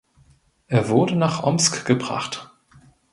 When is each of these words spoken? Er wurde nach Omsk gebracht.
Er 0.67 0.89
wurde 0.89 1.15
nach 1.15 1.43
Omsk 1.43 1.85
gebracht. 1.85 2.49